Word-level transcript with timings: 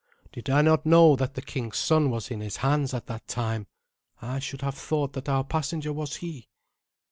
Did 0.31 0.49
I 0.49 0.63
not 0.63 0.83
know 0.83 1.15
that 1.17 1.35
the 1.35 1.43
king's 1.43 1.77
son 1.77 2.09
was 2.09 2.31
in 2.31 2.39
his 2.41 2.55
hands 2.57 2.91
at 2.95 3.05
that 3.05 3.27
time, 3.27 3.67
I 4.19 4.39
should 4.39 4.61
have 4.63 4.73
thought 4.73 5.13
that 5.13 5.29
our 5.29 5.43
passenger 5.43 5.93
was 5.93 6.15
he. 6.15 6.47